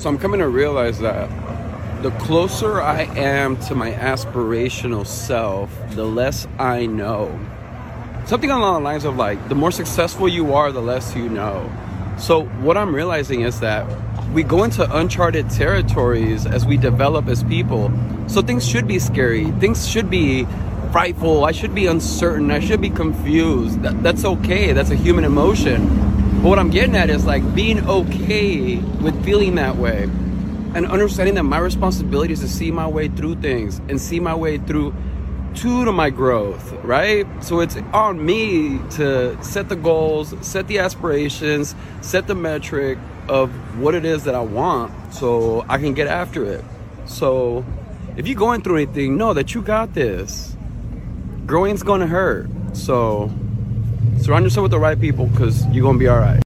[0.00, 1.28] So I'm coming to realize that
[2.02, 7.38] the closer I am to my aspirational self, the less I know.
[8.24, 11.70] Something along the lines of like, the more successful you are, the less you know.
[12.18, 13.86] So, what I'm realizing is that
[14.32, 17.92] we go into uncharted territories as we develop as people.
[18.26, 20.46] So, things should be scary, things should be
[20.92, 23.82] frightful, I should be uncertain, I should be confused.
[23.82, 26.09] That, that's okay, that's a human emotion.
[26.42, 30.04] But what I'm getting at is like being okay with feeling that way
[30.74, 34.34] and understanding that my responsibility is to see my way through things and see my
[34.34, 34.94] way through
[35.56, 37.26] to my growth, right?
[37.44, 42.96] So it's on me to set the goals, set the aspirations, set the metric
[43.28, 46.64] of what it is that I want so I can get after it.
[47.04, 47.66] So
[48.16, 50.56] if you're going through anything, know that you got this.
[51.44, 52.48] Growing's gonna hurt.
[52.72, 53.30] So
[54.20, 56.38] surround yourself with the right people because you're gonna be all right.